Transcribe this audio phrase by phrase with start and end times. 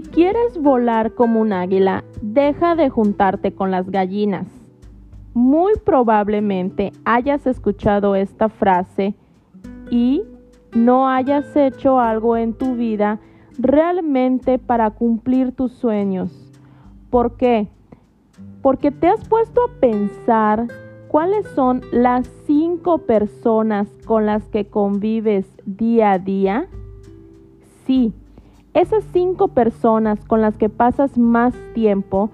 [0.00, 4.46] quieres volar como un águila, deja de juntarte con las gallinas.
[5.34, 9.14] Muy probablemente hayas escuchado esta frase
[9.90, 10.22] y
[10.74, 13.20] no hayas hecho algo en tu vida
[13.58, 16.52] realmente para cumplir tus sueños.
[17.10, 17.68] ¿Por qué?
[18.62, 20.66] Porque te has puesto a pensar
[21.08, 26.66] cuáles son las cinco personas con las que convives día a día.
[27.86, 28.12] Sí,
[28.74, 32.30] esas cinco personas con las que pasas más tiempo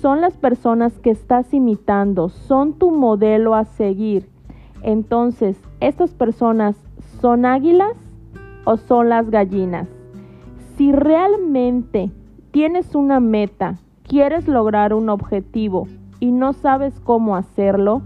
[0.00, 4.28] son las personas que estás imitando, son tu modelo a seguir.
[4.82, 6.76] Entonces, ¿estas personas
[7.20, 7.96] son águilas
[8.64, 9.88] o son las gallinas?
[10.76, 12.10] Si realmente
[12.50, 15.86] tienes una meta, quieres lograr un objetivo
[16.18, 18.02] y no sabes cómo hacerlo,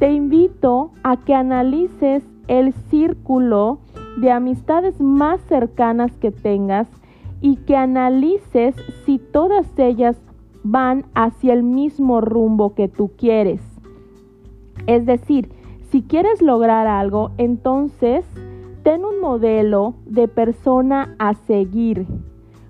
[0.00, 3.78] te invito a que analices el círculo
[4.16, 6.88] de amistades más cercanas que tengas
[7.40, 10.16] y que analices si todas ellas
[10.62, 13.60] van hacia el mismo rumbo que tú quieres.
[14.86, 15.50] Es decir,
[15.90, 18.24] si quieres lograr algo, entonces
[18.82, 22.06] ten un modelo de persona a seguir.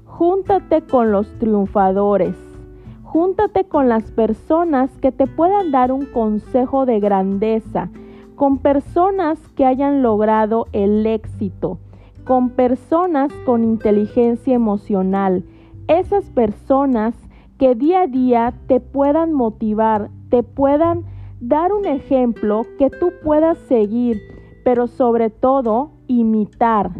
[0.04, 2.36] Júntate con los triunfadores.
[3.02, 7.88] Júntate con las personas que te puedan dar un consejo de grandeza,
[8.34, 11.78] con personas que hayan logrado el éxito,
[12.24, 15.44] con personas con inteligencia emocional,
[15.88, 17.14] esas personas
[17.58, 21.04] que día a día te puedan motivar, te puedan
[21.40, 24.20] dar un ejemplo que tú puedas seguir,
[24.64, 26.90] pero sobre todo imitar.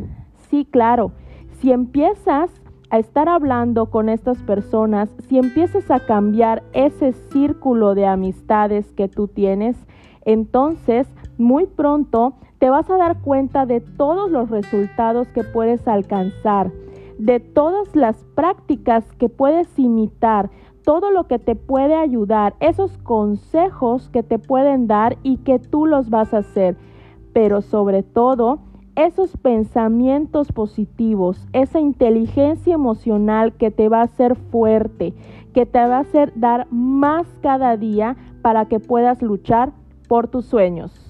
[0.50, 1.12] Sí, claro,
[1.61, 2.50] si empiezas
[2.91, 9.08] a estar hablando con estas personas, si empiezas a cambiar ese círculo de amistades que
[9.08, 9.77] tú tienes,
[10.25, 16.72] entonces muy pronto te vas a dar cuenta de todos los resultados que puedes alcanzar,
[17.18, 20.50] de todas las prácticas que puedes imitar,
[20.84, 25.86] todo lo que te puede ayudar, esos consejos que te pueden dar y que tú
[25.86, 26.77] los vas a hacer.
[27.33, 28.61] Pero sobre todo,
[28.96, 35.14] esos pensamientos positivos, esa inteligencia emocional que te va a hacer fuerte,
[35.52, 39.73] que te va a hacer dar más cada día para que puedas luchar
[40.06, 41.04] por tus sueños.